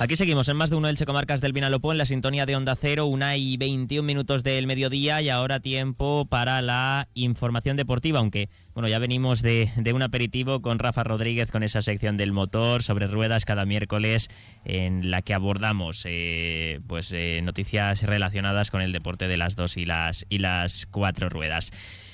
[0.00, 2.74] Aquí seguimos en más de uno del Checomarcas del Vinalopó en la sintonía de Onda
[2.74, 8.48] Cero, una y 21 minutos del mediodía y ahora tiempo para la información deportiva, aunque
[8.72, 13.08] bueno, ya venimos de, un aperitivo con Rafa Rodríguez con esa sección del motor sobre
[13.08, 14.30] ruedas cada miércoles
[14.64, 19.76] en la que abordamos eh, pues eh, noticias relacionadas con el deporte de las dos
[19.76, 21.72] y las, y las cuatro ruedas.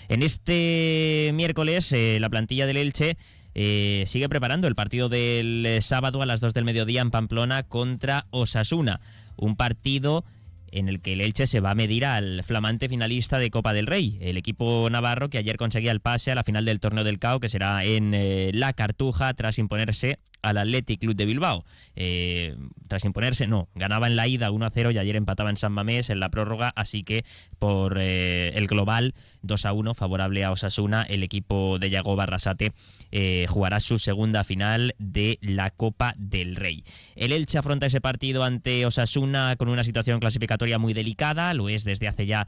[0.09, 3.17] En este miércoles eh, la plantilla del Elche
[3.59, 7.63] eh, sigue preparando el partido del eh, sábado a las 2 del mediodía en Pamplona
[7.63, 9.01] contra Osasuna.
[9.35, 10.27] Un partido
[10.71, 13.87] en el que el Elche se va a medir al flamante finalista de Copa del
[13.87, 17.19] Rey, el equipo navarro que ayer conseguía el pase a la final del torneo del
[17.19, 21.65] CAO, que será en eh, La Cartuja, tras imponerse al Athletic Club de Bilbao.
[21.97, 22.57] Eh,
[22.89, 26.21] tras imponerse, no, ganaba en la ida 1-0 y ayer empataba en San Mamés en
[26.21, 27.25] la prórroga, así que
[27.59, 32.73] por eh, el global 2-1 favorable a Osasuna, el equipo de Yago Barrasate
[33.13, 36.85] eh, jugará su segunda final de la Copa del Rey.
[37.17, 41.85] El Elche afronta ese partido ante Osasuna con una situación clasificatoria muy delicada, lo es
[41.85, 42.47] desde hace ya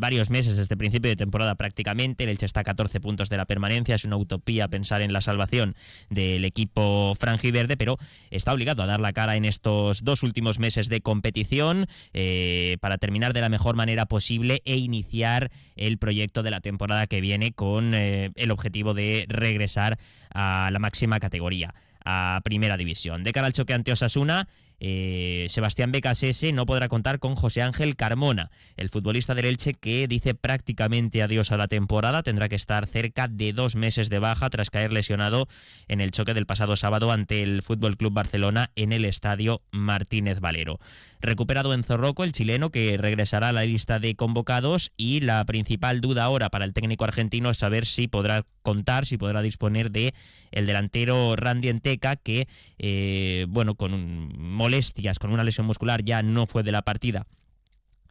[0.00, 2.24] varios meses, desde principio de temporada prácticamente.
[2.24, 5.20] El Elche está a 14 puntos de la permanencia, es una utopía pensar en la
[5.20, 5.74] salvación
[6.08, 7.98] del equipo franjiverde, pero
[8.30, 12.98] está obligado a dar la cara en estos dos últimos meses de competición eh, para
[12.98, 17.52] terminar de la mejor manera posible e iniciar el proyecto de la temporada que viene
[17.52, 19.98] con eh, el objetivo de regresar
[20.32, 23.24] a la máxima categoría, a Primera División.
[23.24, 24.48] De cara al choque ante Osasuna,
[24.80, 30.08] eh, Sebastián Becasese no podrá contar con José Ángel Carmona, el futbolista del Elche que
[30.08, 34.48] dice prácticamente adiós a la temporada, tendrá que estar cerca de dos meses de baja
[34.48, 35.48] tras caer lesionado
[35.86, 40.40] en el choque del pasado sábado ante el Fútbol Club Barcelona en el estadio Martínez
[40.40, 40.80] Valero.
[41.20, 46.00] Recuperado en Zorroco, el chileno que regresará a la lista de convocados y la principal
[46.00, 50.14] duda ahora para el técnico argentino es saber si podrá contar, si podrá disponer de
[50.50, 52.48] el delantero Randy Enteca que,
[52.78, 57.26] eh, bueno, con molestias, con una lesión muscular, ya no fue de la partida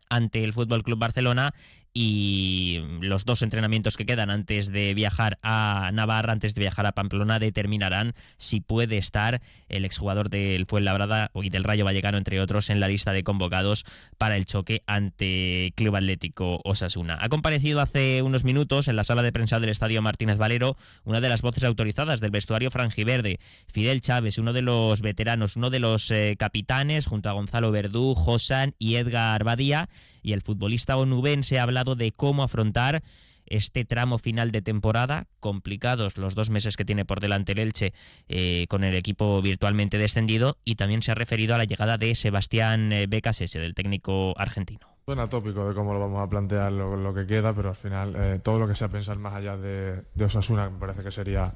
[0.09, 1.53] ante el Fútbol Club Barcelona
[1.93, 6.91] y los dos entrenamientos que quedan antes de viajar a Navarra, antes de viajar a
[6.91, 12.69] Pamplona, determinarán si puede estar el exjugador del Fuenlabrada y del Rayo Vallecano, entre otros,
[12.69, 13.85] en la lista de convocados
[14.17, 17.17] para el choque ante Club Atlético Osasuna.
[17.21, 21.21] Ha comparecido hace unos minutos en la sala de prensa del Estadio Martínez Valero una
[21.21, 25.79] de las voces autorizadas del vestuario franjiverde, Fidel Chávez, uno de los veteranos, uno de
[25.79, 29.89] los eh, capitanes, junto a Gonzalo Verdú, Josan y Edgar Badía,
[30.21, 33.01] y el futbolista onubense ha de cómo afrontar
[33.49, 37.93] este tramo final de temporada, complicados los dos meses que tiene por delante el Elche
[38.27, 42.15] eh, con el equipo virtualmente descendido, y también se ha referido a la llegada de
[42.15, 44.87] Sebastián eh, Becasese, del técnico argentino.
[45.05, 48.39] Suena tópico de cómo lo vamos a plantear lo, que queda, pero al final eh,
[48.43, 51.55] todo lo que sea pensar más allá de, Osasuna me parece que sería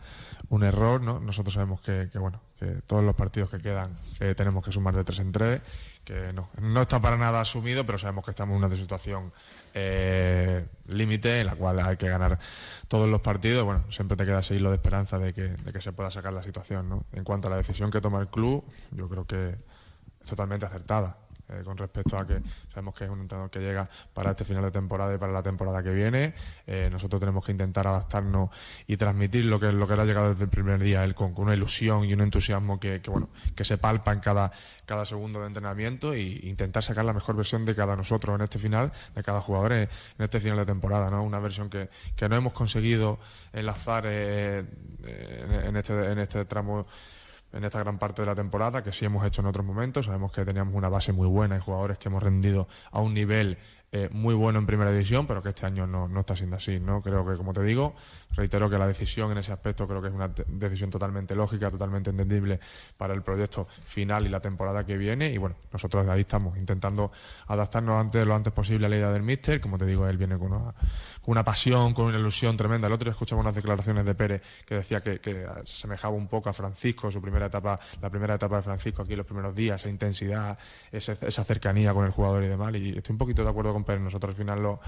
[0.50, 1.01] un error.
[1.01, 1.19] ¿no?
[1.19, 3.95] Nosotros sabemos que, bueno que todos los partidos que quedan
[4.35, 5.62] tenemos que sumar de tres en tres
[6.03, 9.31] que no, no está para nada asumido, pero sabemos que estamos en una situación
[9.73, 12.39] eh, límite en la cual hay que ganar
[12.87, 13.63] todos los partidos.
[13.63, 16.33] Bueno, siempre te queda ese hilo de esperanza de que, de que se pueda sacar
[16.33, 16.89] la situación.
[16.89, 17.05] ¿no?
[17.13, 19.57] En cuanto a la decisión que toma el club, yo creo que
[20.21, 21.17] es totalmente acertada.
[21.49, 24.63] Eh, con respecto a que sabemos que es un entrenador que llega para este final
[24.63, 26.33] de temporada y para la temporada que viene.
[26.65, 28.49] Eh, nosotros tenemos que intentar adaptarnos
[28.87, 31.53] y transmitir lo que, lo que ha llegado desde el primer día, él con, una
[31.53, 34.53] ilusión y un entusiasmo que, bueno, que se palpa en cada,
[34.85, 38.57] cada segundo de entrenamiento e intentar sacar la mejor versión de cada nosotros en este
[38.57, 39.89] final, de cada jugador en,
[40.19, 41.23] este final de temporada, ¿no?
[41.23, 43.19] Una versión que, que no hemos conseguido
[43.51, 44.63] enlazar eh,
[45.03, 46.87] en, este, en este tramo
[47.53, 50.07] en esta gran parte de la temporada, que sí hemos hecho en otros momentos.
[50.07, 53.57] Sabemos que teníamos una base muy buena y jugadores que hemos rendido a un nivel
[53.95, 56.79] eh, muy bueno en primera división, pero que este año no, no, está siendo así.
[56.79, 57.03] ¿no?
[57.03, 57.93] Creo que, como te digo,
[58.31, 62.09] reitero que la decisión en ese aspecto creo que es una decisión totalmente lógica, totalmente
[62.09, 62.59] entendible
[62.97, 65.29] para el proyecto final y la temporada que viene.
[65.29, 67.12] Y bueno, nosotros ahí estamos intentando
[67.45, 69.62] adaptarnos antes, lo antes posible a la idea del míster.
[69.62, 70.73] Como te digo, él viene con una,
[71.21, 72.88] con una pasión, con una ilusión tremenda.
[72.88, 76.50] El otro día escuchamos unas declaraciones de Pérez que decía que, que semejaba un poco
[76.50, 79.89] a Francisco, su primera etapa, la primera etapa de Francisco aquí los primeros días, esa
[79.91, 80.57] intensidad,
[80.91, 82.73] esa, esa cercanía con el jugador y demás.
[82.73, 84.80] Y estoy un poquito de acuerdo con pero nosotros al final lo,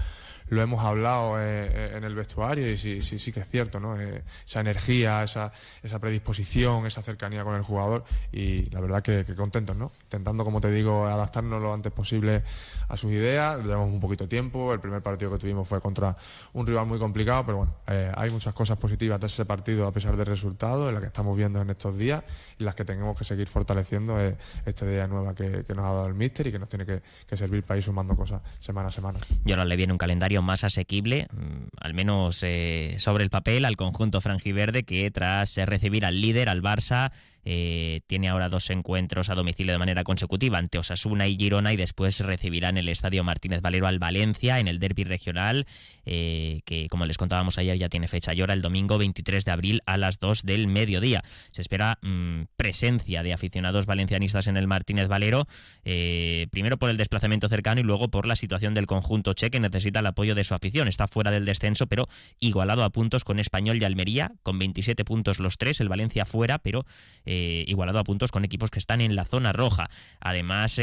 [0.48, 3.80] lo hemos hablado eh, eh, en el vestuario y sí, sí, sí que es cierto,
[3.80, 4.00] ¿no?
[4.00, 5.52] Eh, esa energía, esa,
[5.82, 9.92] esa predisposición, esa cercanía con el jugador y la verdad que, contentos, ¿no?
[10.04, 12.42] Intentando, como te digo, adaptarnos lo antes posible
[12.88, 13.58] a sus ideas.
[13.62, 16.16] Llevamos un poquito de tiempo, el primer partido que tuvimos fue contra
[16.52, 20.16] un rival muy complicado, pero bueno, hay muchas cosas positivas de ese partido a pesar
[20.16, 22.22] del resultado, en la que estamos viendo en estos días
[22.58, 24.18] y las que tenemos que seguir fortaleciendo
[24.64, 27.02] esta idea nueva que, nos ha dado el míster y que nos tiene que,
[27.36, 29.18] servir para ir sumando cosas semana semana.
[29.44, 33.64] Y ahora le viene un calendario más asequible, mm, al menos eh, sobre el papel,
[33.64, 37.12] al conjunto franjiverde que tras recibir al líder, al Barça,
[37.48, 41.76] eh, tiene ahora dos encuentros a domicilio de manera consecutiva ante Osasuna y Girona y
[41.76, 45.64] después recibirá en el Estadio Martínez Valero al Valencia en el derby regional
[46.06, 49.52] eh, que como les contábamos ayer ya tiene fecha y hora el domingo 23 de
[49.52, 51.22] abril a las 2 del mediodía.
[51.52, 55.46] Se espera mm, presencia de aficionados valencianistas en el Martínez Valero,
[55.84, 59.60] eh, primero por el desplazamiento cercano y luego por la situación del conjunto che que
[59.60, 60.88] necesita el apoyo de su afición.
[60.88, 62.08] Está fuera del descenso pero
[62.40, 66.58] igualado a puntos con Español y Almería, con 27 puntos los tres, el Valencia fuera,
[66.58, 66.84] pero
[67.24, 67.35] eh,
[67.66, 69.90] igualado a puntos con equipos que están en la zona roja.
[70.20, 70.80] Además,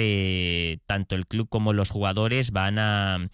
[0.85, 3.29] tanto el club como los jugadores van a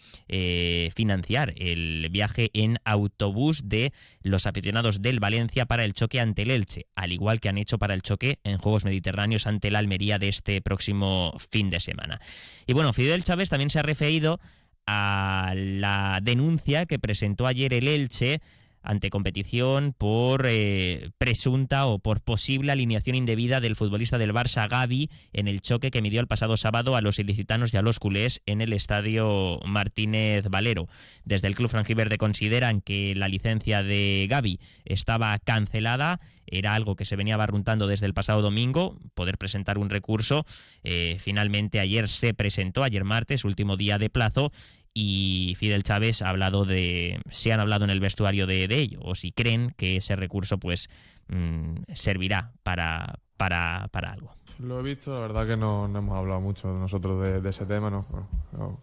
[0.93, 6.51] financiar el viaje en autobús de los aficionados del Valencia para el choque ante el
[6.51, 10.19] Elche, al igual que han hecho para el choque en Juegos Mediterráneos ante la Almería
[10.19, 12.19] de este próximo fin de semana.
[12.67, 14.39] Y bueno, Fidel Chávez también se ha referido
[14.85, 18.41] a la denuncia que presentó ayer el Elche
[18.81, 25.09] ante competición por eh, presunta o por posible alineación indebida del futbolista del Barça Gavi
[25.33, 28.41] en el choque que midió el pasado sábado a los ilicitanos y a los culés
[28.45, 30.87] en el estadio Martínez Valero.
[31.25, 36.19] Desde el club franjiverde consideran que la licencia de Gavi estaba cancelada
[36.51, 40.45] era algo que se venía barruntando desde el pasado domingo, poder presentar un recurso.
[40.83, 44.51] Eh, finalmente ayer se presentó, ayer martes, último día de plazo,
[44.93, 49.15] y Fidel Chávez ha hablado de, se han hablado en el vestuario de, ello, o
[49.15, 50.89] si creen que ese recurso pues
[51.27, 54.33] mm, servirá para, para, para, algo.
[54.59, 58.05] Lo he visto, la verdad que no, hemos hablado mucho nosotros de, ese tema, ¿no?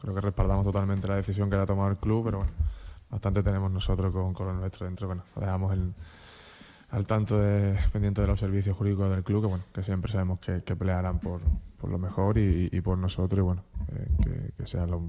[0.01, 2.53] creo que respaldamos totalmente la decisión que ha tomado el club, pero bueno,
[3.11, 5.93] bastante tenemos nosotros con, con lo nuestro dentro, bueno, dejamos el
[6.91, 10.39] al tanto de, pendiente de los servicios jurídicos del club, que bueno, que siempre sabemos
[10.39, 11.41] que, pelearán por,
[11.89, 13.63] lo mejor y, por nosotros, y bueno,
[13.93, 15.03] eh, que, sea lo,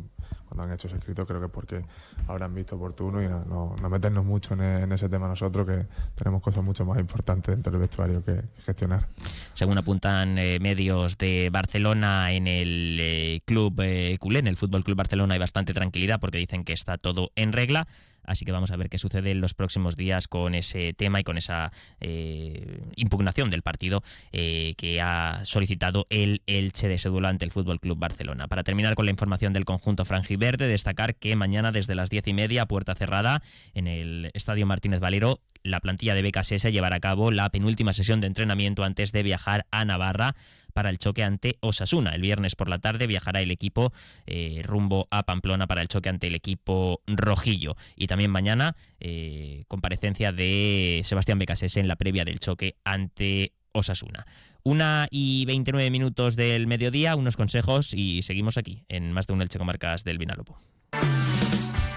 [0.48, 1.84] cuando han hecho ese escrito, creo que porque
[2.28, 5.86] habrán visto oportuno y no, no, meternos mucho en, ese tema nosotros, que
[6.16, 9.08] tenemos cosas mucho más importantes dentro del vestuario que gestionar.
[9.54, 13.82] Según apuntan eh, medios de Barcelona, en el eh, club
[14.20, 17.54] culé, en el Fútbol Club Barcelona hay bastante tranquilidad porque dicen que está todo en
[17.54, 17.88] regla.
[18.28, 21.24] Así que vamos a ver qué sucede en los próximos días con ese tema y
[21.24, 27.46] con esa eh, impugnación del partido eh, que ha solicitado el Elche de Sedula ante
[27.46, 28.48] el Fútbol Club Barcelona.
[28.48, 32.34] Para terminar con la información del conjunto franjiverde, destacar que mañana desde las diez y
[32.34, 33.42] media, puerta cerrada,
[33.74, 38.20] en el Estadio Martínez Valero, la plantilla de BKS llevará a cabo la penúltima sesión
[38.20, 40.36] de entrenamiento antes de viajar a Navarra
[40.74, 42.16] para el choque ante Osasuna.
[42.16, 43.92] El viernes por la tarde viajará el equipo
[44.26, 47.76] eh, rumbo a Pamplona para el choque ante el equipo rojillo.
[47.96, 54.26] Y también mañana eh, comparecencia de Sebastián Becasese en la previa del choque ante Osasuna.
[54.64, 59.42] Una y 29 minutos del mediodía, unos consejos y seguimos aquí en más de un
[59.42, 60.58] Elche Comarcas del Vinalopó.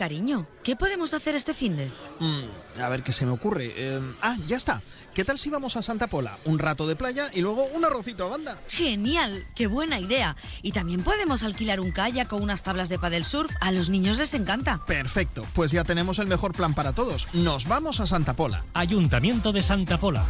[0.00, 1.86] Cariño, ¿qué podemos hacer este fin de?
[2.20, 3.74] Mm, a ver qué se me ocurre.
[3.76, 4.80] Em, ah, ya está.
[5.12, 6.38] ¿Qué tal si vamos a Santa Pola?
[6.46, 8.58] Un rato de playa y luego un arrocito a banda.
[8.66, 10.36] Genial, qué buena idea.
[10.62, 13.50] Y también podemos alquilar un kayak o unas tablas de paddle surf.
[13.60, 14.82] A los niños les encanta.
[14.86, 17.28] Perfecto, pues ya tenemos el mejor plan para todos.
[17.34, 18.64] Nos vamos a Santa Pola.
[18.72, 20.24] Ayuntamiento de Santa Pola.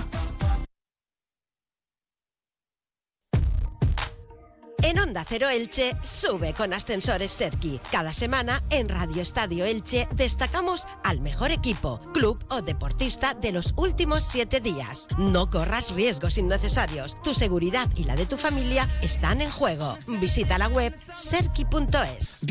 [4.91, 7.79] En Onda Cero Elche, sube con Ascensores Serki.
[7.93, 13.73] Cada semana en Radio Estadio Elche destacamos al mejor equipo, club o deportista de los
[13.77, 15.07] últimos siete días.
[15.17, 17.17] No corras riesgos innecesarios.
[17.23, 19.97] Tu seguridad y la de tu familia están en juego.
[20.21, 22.45] Visita la web serki.es.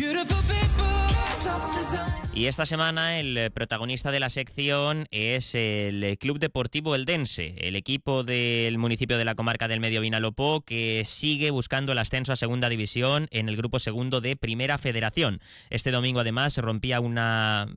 [2.33, 8.23] Y esta semana el protagonista de la sección es el Club Deportivo Eldense, el equipo
[8.23, 12.69] del municipio de la comarca del Medio Vinalopó que sigue buscando el ascenso a segunda
[12.69, 15.41] división en el grupo segundo de Primera Federación.
[15.69, 17.67] Este domingo además rompía una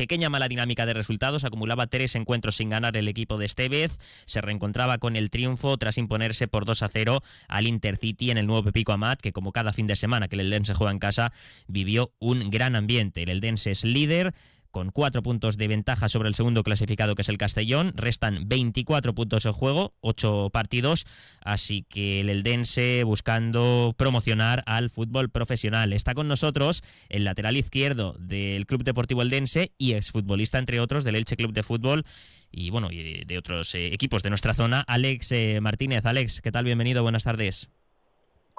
[0.00, 4.40] pequeña mala dinámica de resultados, acumulaba tres encuentros sin ganar el equipo de Estevez, se
[4.40, 8.64] reencontraba con el triunfo tras imponerse por 2 a 0 al Intercity en el nuevo
[8.64, 11.34] Pepico Amat, que como cada fin de semana que el Eldense juega en casa,
[11.66, 13.24] vivió un gran ambiente.
[13.24, 14.32] El Eldense es líder
[14.70, 17.92] con cuatro puntos de ventaja sobre el segundo clasificado que es el Castellón.
[17.96, 21.06] Restan 24 puntos en juego, ocho partidos,
[21.40, 25.92] así que el Eldense buscando promocionar al fútbol profesional.
[25.92, 31.16] Está con nosotros el lateral izquierdo del Club Deportivo Eldense y exfutbolista, entre otros, del
[31.16, 32.04] Elche Club de Fútbol
[32.52, 36.04] y bueno, y de otros eh, equipos de nuestra zona, Alex eh, Martínez.
[36.04, 36.64] Alex, ¿qué tal?
[36.64, 37.70] Bienvenido, buenas tardes.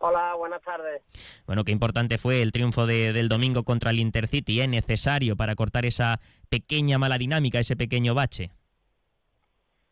[0.03, 1.03] Hola, buenas tardes.
[1.46, 4.67] Bueno, qué importante fue el triunfo del domingo contra el Intercity, ¿eh?
[4.67, 8.50] necesario para cortar esa pequeña mala dinámica, ese pequeño bache.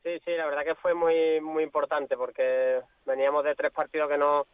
[0.03, 4.17] Sí, sí, la verdad que fue muy muy importante porque veníamos de tres partidos que
[4.17, 4.47] no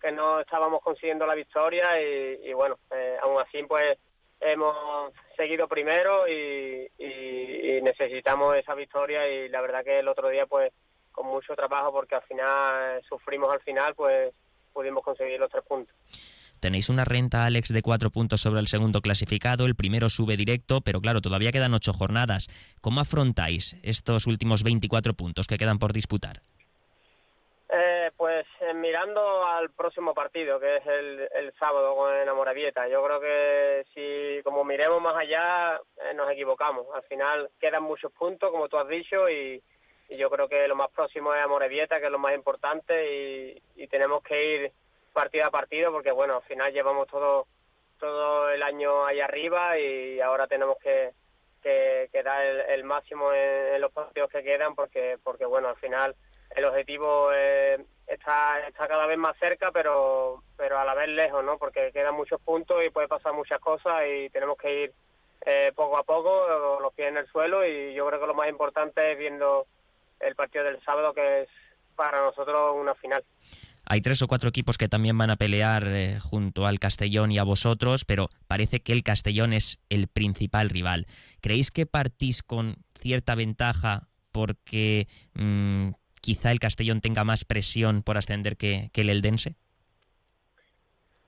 [0.00, 3.98] que no estábamos consiguiendo la victoria y, bueno, eh, aún así pues
[4.38, 10.46] hemos seguido primero y, y, necesitamos esa victoria y la verdad que el otro día
[10.46, 10.72] pues
[11.10, 14.32] con mucho trabajo porque al final sufrimos al final pues
[14.72, 15.94] pudimos conseguir los tres puntos.
[16.60, 19.64] Tenéis una renta, Alex, de cuatro puntos sobre el segundo clasificado.
[19.64, 22.48] El primero sube directo, pero claro, todavía quedan ocho jornadas.
[22.82, 26.42] ¿Cómo afrontáis estos últimos 24 puntos que quedan por disputar?
[27.72, 32.88] Eh, pues eh, mirando al próximo partido, que es el, sábado con Enamoravieta.
[32.88, 36.86] Yo creo que si como miremos más allá, eh, nos equivocamos.
[36.94, 39.62] Al final quedan muchos puntos, como tú has dicho, y,
[40.16, 44.22] yo creo que lo más próximo es Amorebieta, que es lo más importante, y, tenemos
[44.22, 44.72] que ir
[45.12, 47.46] partido a partido, porque bueno, al final llevamos todo
[47.98, 51.12] todo el año ahí arriba y ahora tenemos que,
[51.62, 56.14] que, dar el, máximo en, los partidos que quedan, porque porque bueno, al final
[56.56, 61.44] el objetivo eh, está, está cada vez más cerca, pero, pero a la vez lejos,
[61.44, 61.58] ¿no?
[61.58, 64.94] Porque quedan muchos puntos y puede pasar muchas cosas y tenemos que ir
[65.46, 68.48] eh, poco a poco, los pies en el suelo y yo creo que lo más
[68.48, 69.66] importante es viendo
[70.20, 71.48] el partido del sábado, que es
[71.96, 73.24] para nosotros una final.
[73.86, 77.38] Hay tres o cuatro equipos que también van a pelear eh, junto al Castellón y
[77.38, 81.06] a vosotros, pero parece que el Castellón es el principal rival.
[81.40, 88.16] ¿Creéis que partís con cierta ventaja porque mm, quizá el Castellón tenga más presión por
[88.16, 89.56] ascender que, el Eldense?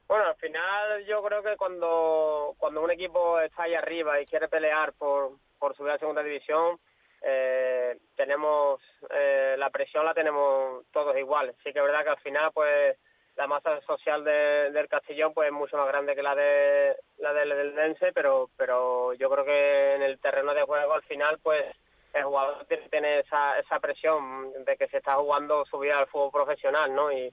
[0.07, 4.47] Bueno, al final yo creo que cuando, cuando un equipo está ahí arriba y quiere
[4.47, 6.79] pelear por, por subir a segunda división,
[7.25, 11.55] eh, tenemos eh, la presión la tenemos todos igual.
[11.63, 12.97] Sí que es verdad que al final pues
[13.37, 17.75] la masa social del Castellón pues es mucho más grande que la de la del
[17.75, 21.65] Dense, pero pero yo creo que en el terreno de juego al final pues
[22.13, 26.31] el jugador tiene esa, esa presión de que se está jugando su vida al fútbol
[26.31, 27.11] profesional, ¿no?
[27.11, 27.33] Y,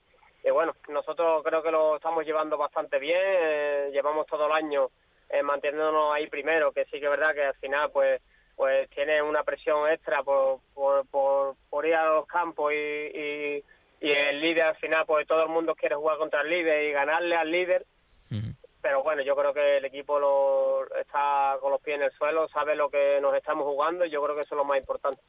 [0.50, 4.90] bueno, nosotros creo que lo estamos llevando bastante bien, eh, llevamos todo el año
[5.44, 8.20] manteniéndonos ahí primero, que sí que es verdad que al final pues
[8.60, 13.64] pues tiene una presión extra por, por, por, ir a los campos y, y,
[14.02, 17.36] el líder al final, pues todo el mundo quiere jugar contra el líder y ganarle
[17.36, 17.86] al líder.
[18.82, 22.48] Pero bueno, yo creo que el equipo lo, está con los pies en el suelo,
[22.48, 25.20] sabe lo que nos estamos jugando y yo creo que eso es lo más importante.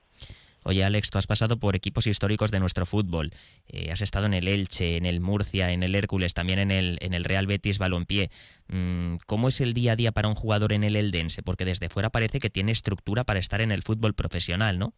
[0.63, 3.31] Oye, Alex, tú has pasado por equipos históricos de nuestro fútbol.
[3.67, 7.00] Eh, has estado en el Elche, en el Murcia, en el Hércules, también en el,
[7.01, 8.29] en el Real Betis Balompié.
[8.67, 11.41] Mm, ¿Cómo es el día a día para un jugador en el Eldense?
[11.41, 14.93] Porque desde fuera parece que tiene estructura para estar en el fútbol profesional, ¿no?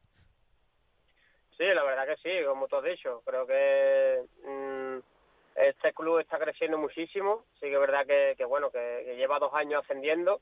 [1.57, 3.21] Sí, la verdad que sí, como tú has dicho.
[3.25, 5.12] Creo que mm,
[5.55, 7.45] este club está creciendo muchísimo.
[7.59, 10.41] Sí que es verdad que, bueno, que, lleva dos años ascendiendo,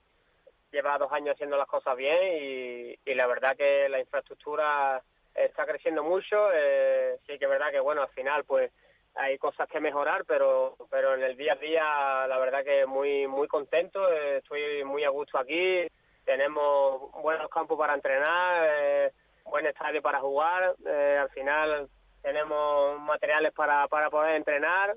[0.72, 5.04] lleva dos años haciendo las cosas bien y, la verdad que la infraestructura
[5.36, 6.50] está creciendo mucho.
[6.54, 8.72] Eh, sí que es verdad que, bueno, al final, pues
[9.16, 13.28] hay cosas que mejorar, pero pero en el día a día, la verdad que muy
[13.28, 14.12] muy contento.
[14.12, 15.86] Eh, estoy muy a gusto aquí.
[16.24, 19.12] Tenemos buenos campos para entrenar, eh,
[19.46, 20.76] buen estadio para jugar.
[20.86, 21.90] al final
[22.22, 24.96] tenemos materiales para, para poder entrenar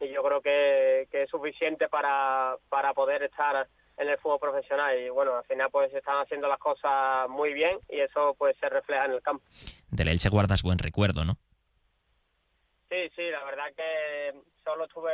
[0.00, 4.98] y yo creo que, que es suficiente para, para poder estar en el fútbol profesional
[4.98, 8.68] y bueno, al final pues están haciendo las cosas muy bien y eso pues se
[8.68, 9.44] refleja en el campo.
[9.90, 11.36] Del Elche guardas buen recuerdo, ¿no?
[12.90, 15.12] Sí, sí, la verdad que solo estuve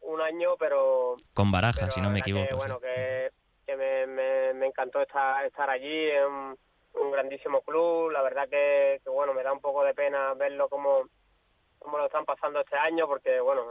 [0.00, 1.16] un año, pero...
[1.32, 2.56] Con Baraja, si no me equivoco.
[2.56, 3.30] Bueno, que,
[3.66, 6.56] que me, me, encantó estar, estar allí en
[6.94, 11.08] un grandísimo club, la verdad que, bueno, me da un poco de pena verlo como,
[11.78, 13.64] como lo están pasando este año, porque bueno,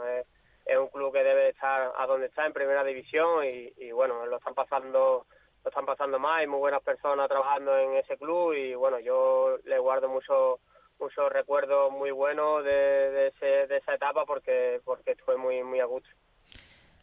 [0.70, 4.36] es un club que debe estar a donde está en primera división y, bueno lo
[4.36, 5.26] están pasando
[5.64, 9.58] lo están pasando mal hay muy buenas personas trabajando en ese club y bueno yo
[9.64, 10.60] le guardo mucho
[10.98, 16.08] muchos recuerdos muy buenos de, esa etapa porque porque fue muy muy a gusto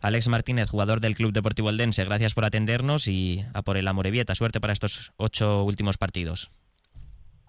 [0.02, 4.36] Alex Martínez, jugador del Club Deportivo Aldense, gracias por atendernos y a por el Amorebieta.
[4.36, 6.52] Suerte para estos ocho últimos partidos.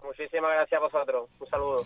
[0.02, 1.28] Muchísimas gracias a vosotros.
[1.38, 1.84] Un saludo.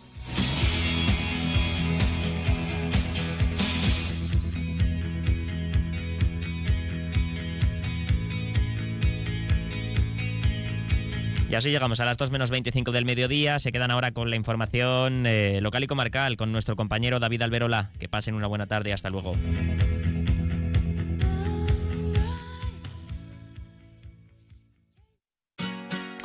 [11.52, 13.59] Y así llegamos a las 2 menos 25 del mediodía.
[13.59, 17.90] Se quedan ahora con la información eh, local y comarcal con nuestro compañero David Alberola.
[17.99, 18.95] Que pasen una buena tarde.
[18.95, 19.35] Hasta luego.